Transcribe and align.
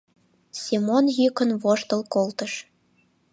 Семон 0.61 1.05
йӱкын 1.17 1.51
воштыл 1.61 2.01
колтыш. 2.13 2.53